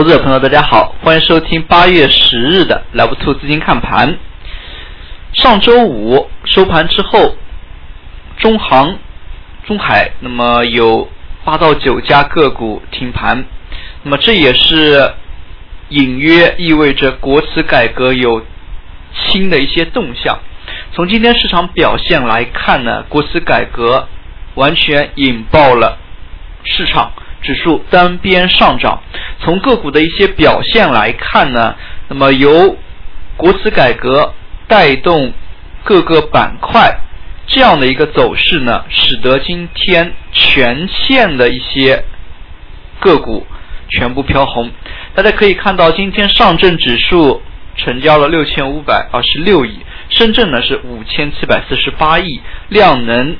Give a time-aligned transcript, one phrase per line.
[0.00, 4.16] 投资者朋友，大家好，欢迎收听八月十日的 Live Two 资金看盘。
[5.34, 7.36] 上周五收盘之后，
[8.38, 8.96] 中航、
[9.66, 11.06] 中海那么有
[11.44, 13.44] 八到九家个股停盘，
[14.02, 15.12] 那么这也是
[15.90, 18.42] 隐约意味着国企改革有
[19.12, 20.38] 新的一些动向。
[20.94, 24.08] 从今天市场表现来看呢，国企改革
[24.54, 25.98] 完全引爆了
[26.64, 27.12] 市场。
[27.42, 29.02] 指数单边上涨，
[29.40, 31.74] 从个股的一些表现来看呢，
[32.08, 32.76] 那么由
[33.36, 34.34] 国资改革
[34.68, 35.32] 带动
[35.82, 37.00] 各个板块
[37.46, 42.04] 这样的一个走势呢，使得今天全线的一些
[43.00, 43.46] 个股
[43.88, 44.70] 全部飘红。
[45.14, 47.42] 大家可以看到，今天上证指数
[47.76, 53.36] 成交了六千五百二十六亿，深圳呢是五千七百四十八亿，量能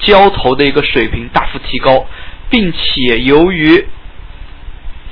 [0.00, 2.04] 交投的一个水平大幅提高。
[2.50, 3.86] 并且由于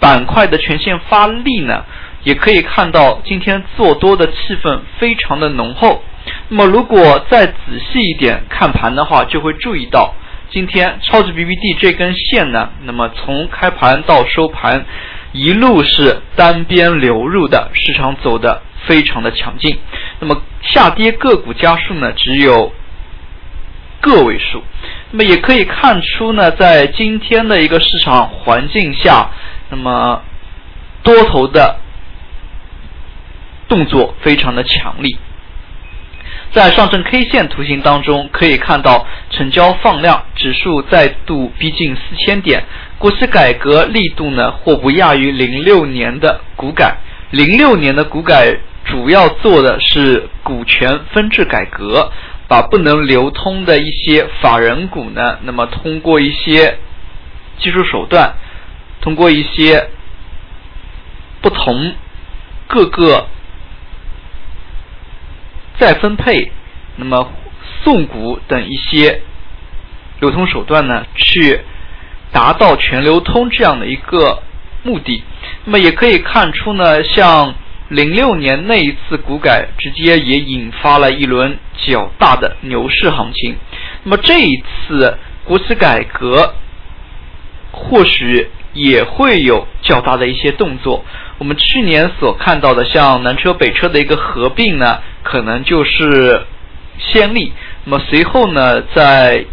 [0.00, 1.84] 板块的全线发力呢，
[2.24, 6.02] 也可以看到今天做多的气氛非常的浓厚。
[6.48, 7.54] 那么如果再仔
[7.92, 10.14] 细一点看盘的话，就会注意到
[10.50, 14.84] 今天超级 BBD 这根线呢，那么从开盘到收盘
[15.32, 19.78] 一路是单边流入的，市场走的非常的强劲。
[20.20, 22.72] 那么下跌个股家数呢，只有
[24.00, 24.62] 个位数。
[25.12, 29.30] 那么也可以看出呢，在今天的一个市场环境下，
[29.68, 30.22] 那么
[31.02, 31.76] 多头的
[33.68, 35.18] 动作非常的强力。
[36.52, 42.64] 在上证 K 线图形当中，可以看到成交放量，指数再度逼近四千点。
[42.98, 46.96] 国企改革力度呢，或不亚于零六年的股改。
[47.30, 48.54] 零六年的股改
[48.84, 52.10] 主要做的是股权分置改革。
[52.52, 56.76] 把不能流通的一些法人股呢，那么通过一些
[57.58, 58.34] 技术手段，
[59.00, 59.88] 通过一些
[61.40, 61.94] 不同
[62.66, 63.26] 各个
[65.78, 66.52] 再分配，
[66.96, 67.32] 那么
[67.82, 69.22] 送股等一些
[70.20, 71.58] 流通手段呢，去
[72.32, 74.42] 达到全流通这样的一个
[74.82, 75.24] 目的。
[75.64, 77.54] 那么也可以看出呢，像。
[77.92, 83.54] 零六年那一次股改，直接也引发了一轮较大的牛市行情。
[84.04, 86.54] 那么这一次国企改革，
[87.70, 91.04] 或许也会有较大的一些动作。
[91.36, 96.46] 我们去年所看到的，像南车北车的一个合并呢，可能就是
[96.98, 97.52] 先例。
[97.84, 99.44] 那么随后呢，在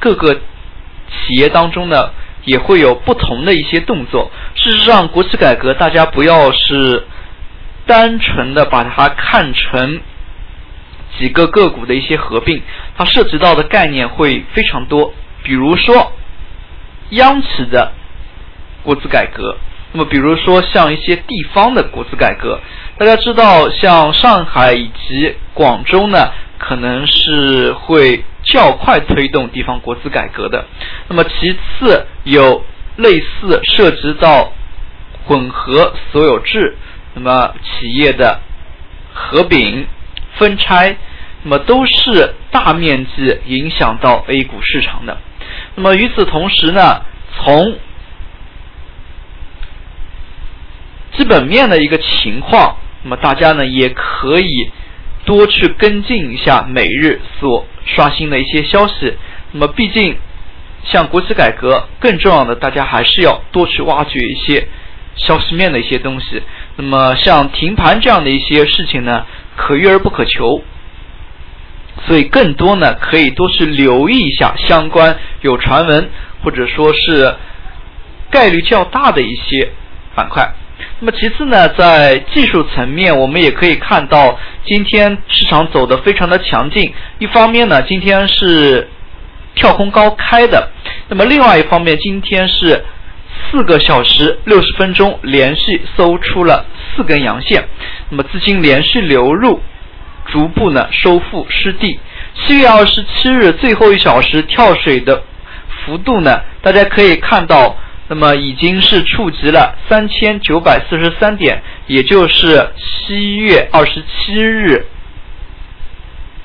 [0.00, 2.10] 各个企业当中呢，
[2.44, 4.32] 也会有不同的一些动作。
[4.56, 7.06] 事实上，国企改革，大家不要是。
[7.88, 10.00] 单纯的把它看成
[11.18, 12.62] 几个个股的一些合并，
[12.96, 15.12] 它涉及到的概念会非常多。
[15.42, 16.12] 比如说
[17.10, 17.92] 央企的
[18.82, 19.56] 国资改革，
[19.92, 22.60] 那么比如说像一些地方的国资改革，
[22.98, 30.66] 大家知道像上海以及广州呢，可能是会较快推动地方国资改革的。
[31.08, 32.62] 那么其次有
[32.96, 34.52] 类似涉及到
[35.24, 36.76] 混合所有制。
[37.14, 38.40] 那么企业的
[39.12, 39.86] 合并、
[40.36, 40.96] 分拆，
[41.42, 45.18] 那么都是大面积影响到 A 股市场的。
[45.74, 47.02] 那么与此同时呢，
[47.36, 47.76] 从
[51.16, 54.70] 基本面的一个情况，那么大家呢也可以
[55.24, 59.16] 多去跟进一下每日所刷新的一些消息。
[59.52, 60.16] 那么毕竟
[60.84, 64.68] 像国企改革，更重要的，大家还是要多去挖掘一些
[65.16, 66.42] 消息面的一些东西。
[66.80, 70.62] 那么像停盘这样的一些事情呢，可遇而不可求，
[72.06, 76.08] 所以更多呢可以多去留意一下相关有传闻
[76.44, 77.34] 或者说是
[78.30, 79.72] 概率较大的一些
[80.14, 80.54] 板块。
[81.00, 86.94] 那么其次呢，在技术层面，我们也可以看到今天市场走的非常的强劲。
[87.18, 88.88] 一方面呢，今天是
[89.56, 90.68] 跳空高开的；
[91.08, 92.84] 那么另外一方面，今天是。
[93.50, 97.66] 四个小时六十分钟连续搜出了四根阳线，
[98.10, 99.62] 那么资金连续流入，
[100.26, 101.98] 逐步呢收复失地。
[102.34, 105.22] 七月二十七日最后一小时跳水的
[105.68, 107.74] 幅度呢，大家可以看到，
[108.08, 114.84] 那么已经是触及了三千九百四十三点，也就是七月二十七日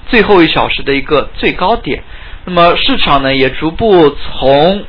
[0.08, 2.02] 最后一小时的一个最高点。
[2.46, 4.86] 那么市场呢也逐步从。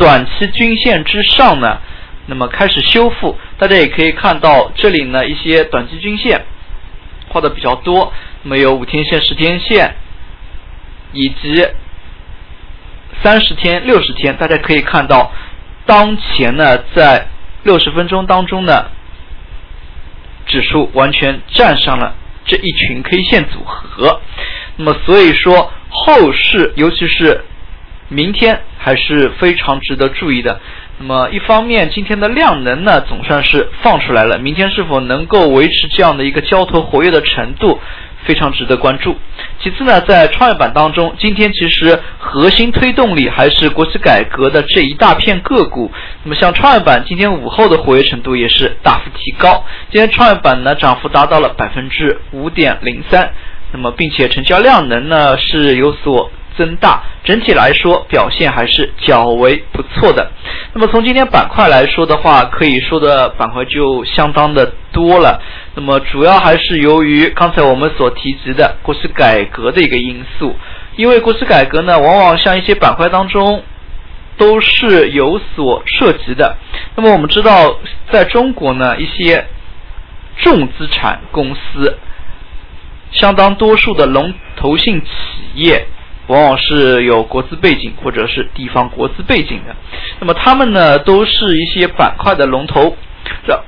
[0.00, 1.78] 短期均线之上呢，
[2.24, 6.40] 那么开始修复，大家也可以看到这里呢一些短期均线
[7.28, 8.10] 画的比较多，
[8.42, 9.94] 那么有五天线、十天线
[11.12, 11.68] 以及
[13.22, 15.30] 三十天、六十天，大家可以看到
[15.84, 17.26] 当前呢在
[17.62, 18.86] 六十分钟当中呢，
[20.46, 22.14] 指数完全站上了
[22.46, 24.22] 这一群 K 线组合。
[24.76, 27.44] 那么所以说后市，尤其是
[28.08, 30.58] 明天还是非常值得注意的。
[30.98, 37.78] 那么一方面，今天的量能呢总算是放出来了，明天是否能够维持这样的一个交投活跃的程度？
[38.22, 39.16] 非常值得关注。
[39.62, 45.90] 其次呢，在创业板当中，今天其实核心推动力还是国企改革的这一大片个股。
[46.22, 49.64] 那么像创业板，今天午后的活跃程度也是大幅提高。
[49.90, 53.32] 今天创业板呢，涨幅达到了百分之五点零三。
[53.72, 56.30] 那么并且成交量能呢是有所。
[56.60, 60.30] 增大，整体来说表现还是较为不错的。
[60.74, 65.40] 那么从今天板块来说的话，可以说的板块就相当的多了。
[65.74, 70.54] 那么主要还是由于刚才我们所提及的国企改革的一个因素，
[70.96, 73.62] 因为国企改革呢，往往像一些板块当中
[74.36, 76.58] 都是有所涉及的。
[76.94, 77.78] 那么我们知道，
[78.12, 79.46] 在中国呢，一些
[80.36, 81.98] 重资产公司，
[83.12, 85.08] 相当多数的龙头性企
[85.54, 85.86] 业。
[86.26, 89.74] 往往是有国资背景或者是地方国资背景的，
[90.20, 92.96] 那么他们呢都是一些板块的龙头，
[93.46, 93.62] 这，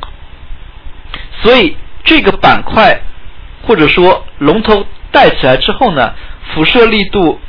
[1.43, 3.00] 所以这个板块
[3.66, 6.14] 或者说龙头带起来之后呢，
[6.54, 7.40] 辐射力度、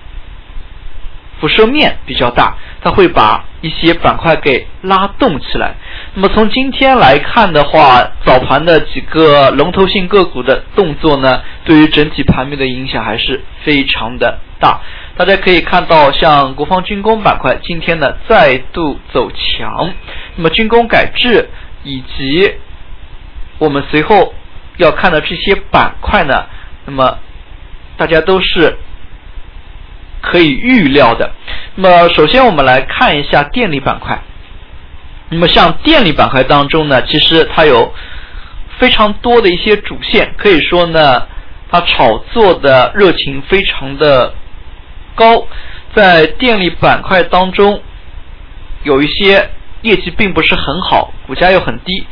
[1.39, 5.75] 辐射面比较大，它会把一些板块给拉动起来。
[6.15, 14.80] 那么从今天来看的话，早盘的几个龙头性个股的动作呢，对于整体盘面的影响还是非常的大。
[15.15, 19.94] 大家可以看到，像国防军工板块今天呢再度走强，
[20.36, 21.50] 那么军工改制
[21.83, 22.51] 以及
[23.60, 24.33] 我们随后
[24.77, 26.45] 要看的这些板块呢，
[26.86, 27.19] 那么
[27.95, 28.75] 大家都是
[30.21, 31.31] 可以预料的。
[31.75, 34.19] 那么首先我们来看一下电力板块，
[35.30, 37.94] 那么像电力板块当中呢，其实它有
[38.80, 41.27] 非常多的一些主线，可以说呢，
[41.69, 44.33] 它炒作的热情非常的。
[45.15, 45.48] 高，
[45.95, 47.81] 在电力板块当中，
[48.83, 49.50] 有一些
[49.81, 52.06] 业绩并不是很好，股价又很低，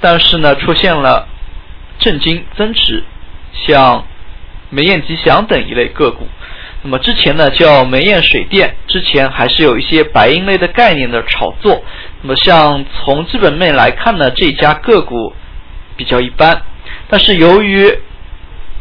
[0.00, 1.28] 但是呢出现了
[1.98, 3.04] 震惊增持，
[3.52, 4.04] 像
[4.70, 6.26] 煤燕吉祥等一类个股。
[6.84, 11.80] 那么之前呢叫煤燕水电，之前还是有一些白银类的概念的炒作。
[12.22, 15.32] 那么像从基本面来看呢，这家个股
[15.96, 16.60] 比较一般，
[17.06, 17.96] 但是由于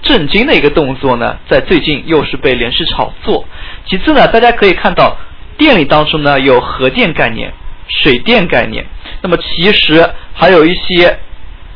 [0.02, 3.46] 震惊的一个动作呢，在最近又是被连续炒作。
[3.86, 5.18] 其次呢，大家可以看到
[5.58, 7.54] 电力当中呢有核电概念、
[7.88, 8.86] 水电概念，
[9.22, 11.20] 那么其实还有一些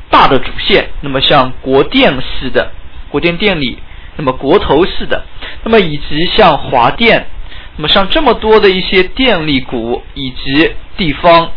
[0.10, 2.72] 大的主线，那么像国电系的
[3.10, 3.78] 国电电力，
[4.18, 5.24] 那么国投系的，
[5.64, 7.28] 那么以及像华电，
[7.78, 11.52] 那么像这么多的一些电力股以及地方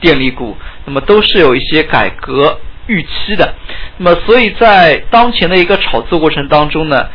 [0.00, 0.56] 电力股，
[0.86, 2.58] 那么都是有一些改革。
[2.86, 3.54] 预期的，
[3.98, 7.06] 那么所以在当前的一个炒作过程当中呢，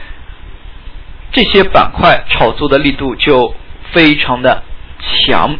[1.31, 3.53] 这些板块炒作的力度就
[3.91, 4.63] 非常的
[4.99, 5.57] 强。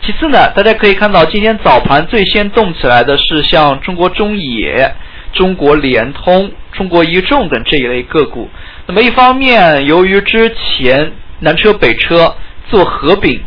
[0.00, 4.94] 其次呢，大家可以看到今天早盘最先动起来的是像中国中冶、
[5.32, 8.48] 中国联通、中国一重等这一类个股。
[8.86, 12.36] 那么一方面，由于之前南车北车
[12.70, 13.42] 做合并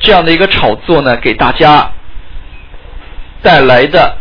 [0.00, 1.92] 这样的一个炒作呢，给大家
[3.42, 4.16] 带来的。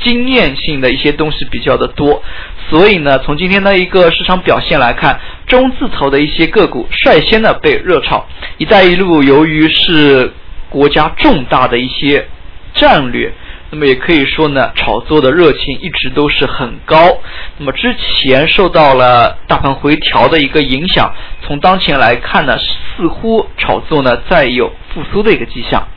[0.00, 2.22] 经验性的一些东西比较的多，
[2.70, 8.26] 所以呢，从今天的一个市场表现来看，中字头的一些个股率先的被热炒。
[8.58, 10.32] 一带一路由于是
[10.68, 12.28] 国家重大的一些
[12.74, 13.32] 战略，
[13.70, 17.18] 那么也可以说呢，炒作的热情一直都是很高。
[17.56, 21.12] 那么之前受到了大盘回调的一个影响，
[21.42, 25.88] 从当前来看呢，似乎炒作呢再有复苏的一个迹象。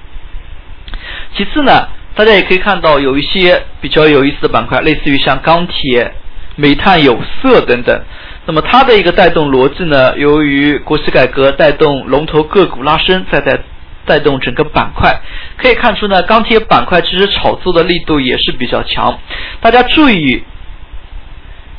[1.35, 1.87] 其次呢。
[2.13, 6.13] 大家也可以看到，有一些比较有意思的板块，类似于像钢铁、
[6.57, 8.01] 煤炭、有色等等。
[8.45, 13.59] 那么它的一个带动逻辑呢，由于国企改革带动龙头个股拉升，再带
[14.05, 15.21] 带动整个板块。
[15.55, 19.17] 可以看出呢，钢铁板块其实炒作的力度也是比较强。
[19.61, 20.43] 大家注意，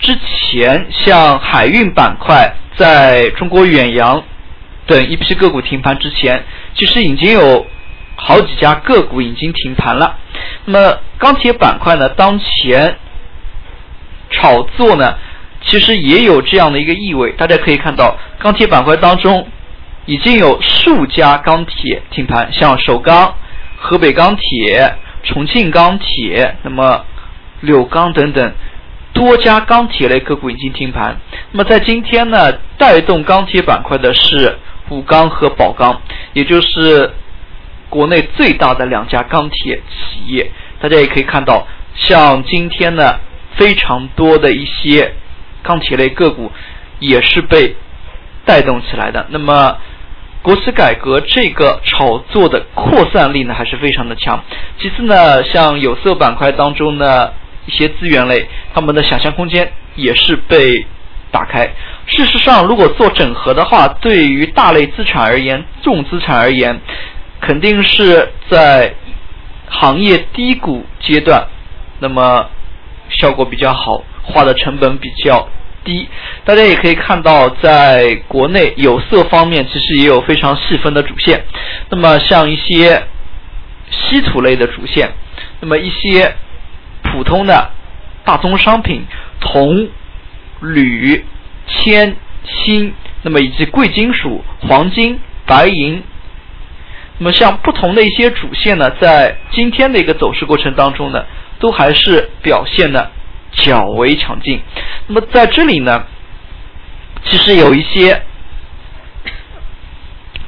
[0.01, 4.25] 之前像海运板块，在中国远洋
[4.87, 6.43] 等一批个股停盘之前，
[6.75, 7.67] 其实已经有。
[8.15, 10.17] 好几家个股已经停盘了。
[10.64, 12.09] 那么钢铁板块呢？
[12.11, 12.97] 当前
[14.31, 15.14] 炒作呢，
[15.61, 17.33] 其实也有这样的一个意味。
[17.33, 19.49] 大家可以看到，钢铁板块当中
[20.07, 23.35] 已经有数家钢铁停盘，像首钢、
[23.76, 27.04] 河北钢铁、重庆钢铁，那么
[27.61, 28.52] 柳钢等等
[29.12, 31.16] 多家钢铁类个股已经停盘。
[31.50, 34.57] 那么在今天呢，带动钢铁板块的是
[34.90, 36.00] 武钢和宝钢，
[36.35, 37.12] 也就是。
[37.92, 40.50] 国内最大的两家钢铁企业。
[40.80, 43.18] 大家也可以看到，像今天呢，
[43.56, 45.12] 非常多的一些
[45.62, 46.50] 钢铁类个股
[47.00, 47.76] 也是被
[48.46, 49.26] 带动起来的。
[49.28, 49.76] 那么，
[50.40, 54.42] 国企改革这个炒作的扩散力呢，还是非常的强。
[54.80, 57.30] 其次呢，像有色板块当中呢，
[57.66, 60.87] 一些资源类，他们的想象空间也是被
[61.30, 61.70] 打开。
[62.06, 66.80] 事实上，如果做整合的话，对于大类资产而言，重资产而言，
[67.42, 68.94] 肯定是在
[69.68, 71.46] 行业低谷阶段，
[71.99, 72.49] 那么
[73.11, 75.46] 效果比较好，花的成本比较。
[75.84, 76.08] 低，
[76.44, 81.44] 大家也可以看到，在国内有色方面，其实也有非常细分的主线。
[81.90, 83.02] 那么像一些
[83.90, 85.11] 稀土类的主线，
[85.58, 86.37] 那么一些
[87.02, 87.68] 普通的
[88.25, 89.04] 大宗商品，
[89.40, 89.88] 铜、
[90.61, 91.25] 铝、
[91.66, 96.00] 铅、锌，那么以及贵金属，黄金、白银。
[97.19, 101.25] 那么像不同的一些主线呢，在今天的一个走势过程当中呢，
[101.59, 103.11] 都还是表现的。
[103.54, 104.62] 较为强劲。
[105.07, 106.07] 那么在这里呢，
[107.23, 108.23] 其实有一些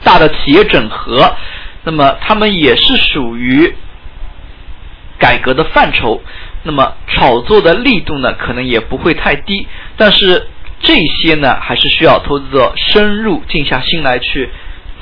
[0.03, 1.37] 大的企业整合，
[1.83, 3.77] 那么他们也是属于
[5.19, 6.23] 改革的范畴。
[6.63, 9.69] 那么炒作的力度呢，可能也不会太低。
[9.99, 10.49] 但是
[10.81, 14.49] 这些呢，还是需要投资者深入静下心来去。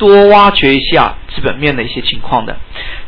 [0.02, 2.56] 多挖掘一下基本面的一些情况的。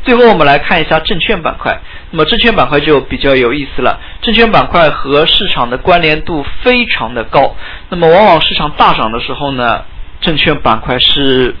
[0.05, 1.77] 最后，我们来看一下证券板块。
[2.11, 3.99] 那么，证券板块就比较有意思了。
[4.21, 7.53] 证券板块和市场的关联度非常的高。
[7.89, 9.83] 那么，往往市场大涨的时候呢，
[10.21, 11.53] 证券板块是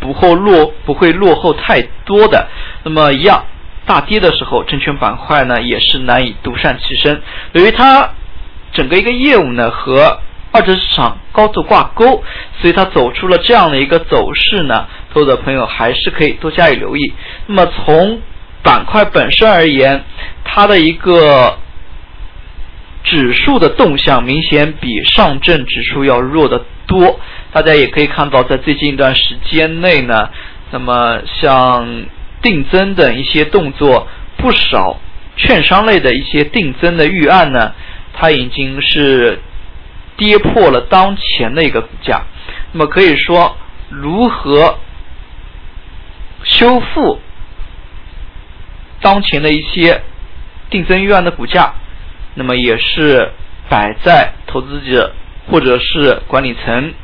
[0.00, 2.48] 不后落不会落后太多的。
[2.82, 3.44] 那么，一样
[3.84, 7.20] 大跌的时候，证券板块呢也是难以独善其身。
[7.52, 8.08] 由于它
[8.72, 10.18] 整个一个业务呢和
[10.56, 12.24] 二级市场高度挂钩，
[12.60, 14.86] 所以它走出了这样的一个走势呢。
[15.12, 17.12] 投资者朋友还是可以多加以留意。
[17.46, 18.20] 那么从
[18.62, 20.02] 板块本身而言，
[20.44, 21.58] 它的一个
[23.04, 27.20] 指数的动向明显比上证指数要弱得多。
[27.52, 30.30] 大家也可以看到，在最近一段时间内呢，
[30.70, 32.06] 那么像
[32.40, 34.08] 定增等一些动作，
[34.38, 34.98] 不少
[35.36, 37.74] 券商类的一些定增的预案呢，
[38.14, 39.38] 它已经是。
[40.16, 42.22] 跌破了当前的一个股价，
[42.72, 43.56] 那么可以说，
[43.90, 44.78] 如何
[46.42, 47.20] 修复
[49.00, 50.02] 当前的一些
[50.70, 51.74] 定增预案的股价，
[52.34, 53.30] 那么也是
[53.68, 55.12] 摆在投资者
[55.50, 56.94] 或者是管理层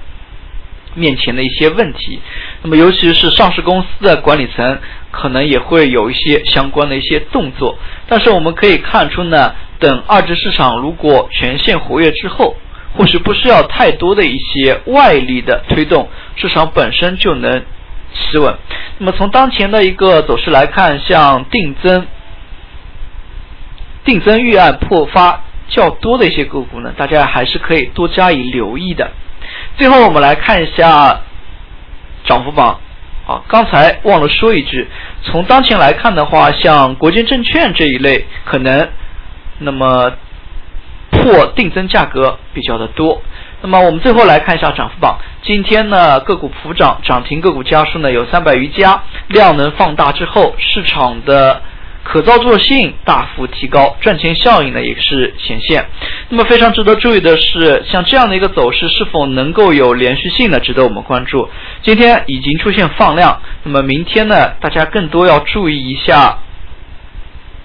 [0.95, 2.21] 面前的一些问题。
[2.63, 4.79] 那么尤其是上市公司的管理层，
[5.11, 7.79] 可能也会有一些相关的一些动作。
[8.07, 12.57] 但是我们可以看出呢，等二级市场如果全线活跃之后，
[12.95, 17.65] 或许不需要太多的一些外力的推动，市场本身就能
[18.13, 18.55] 企稳。
[18.99, 22.07] 那么从当前的一个走势来看，像定增、
[24.05, 29.11] 定增预案破发较多的一些个股呢，大家还是可以多加以留意的。
[29.79, 31.23] 最后我们来看一下
[32.25, 32.79] 涨幅榜。
[33.27, 34.87] 啊，刚才忘了说一句，
[35.23, 38.89] 从当前来看的话，像国金证券这一类，可能
[39.61, 40.13] 那么。
[41.23, 43.23] 破定增价格比较的多，
[43.63, 45.19] 那么我们最后来看一下涨幅榜。
[45.43, 51.63] 今天呢，个股普涨，涨停个股家数呢有三百余家，量能放大之后，市场的
[52.03, 55.87] 可操作性大幅提高，赚钱效应呢也是显现。
[56.29, 60.59] 那么非常值得注意的是，像这样的一个走势是否能够有连续性呢？
[60.59, 61.49] 值得我们关注。
[61.83, 66.39] 今天已经出现放量，那么明天呢，大家更多要注意一下。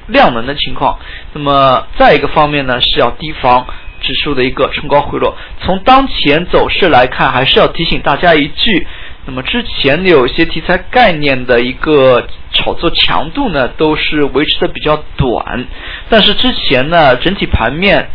[0.07, 0.97] 量能的情况，
[1.33, 3.65] 那么再一个方面呢，是要提防
[4.01, 5.35] 指数的一个冲高回落。
[5.61, 8.87] 从当前走势来看，还是要提醒大家一句，
[9.25, 15.65] 那么之前有些题材概念的一个炒作强度呢，都是维持的比较短，
[16.09, 18.09] 但是之前呢，整体盘面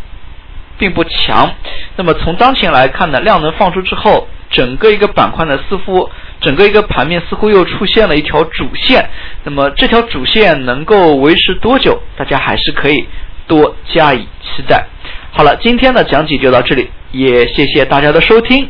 [0.79, 1.55] 并不强。
[1.97, 6.11] 那么从当前来看呢，量能放出之后，整个一个板块呢，似乎。
[6.43, 9.09] 整个一个盘面似乎又出现了一条主线，
[9.45, 12.03] 那么这条主线能够维持多久？
[12.17, 13.07] 大家还是可以
[13.47, 14.85] 多加以期待。
[15.31, 18.69] 好了，今天的讲解就到这里，也谢谢大家的收听，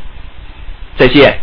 [0.96, 1.40] 再见。